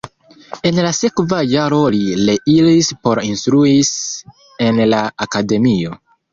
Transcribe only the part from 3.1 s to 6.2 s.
instruis en la akademio.